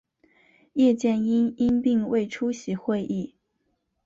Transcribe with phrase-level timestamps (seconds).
[0.73, 3.35] 叶剑英因病未出席会议。